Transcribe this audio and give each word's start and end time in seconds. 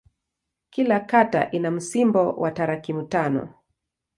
Kila 0.69 0.99
kata 1.05 1.51
ina 1.51 1.71
msimbo 1.71 2.31
wa 2.33 2.51
tarakimu 2.51 3.03
tano. 3.03 3.53